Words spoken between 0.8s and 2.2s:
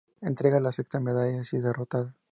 medalla si es derrotada.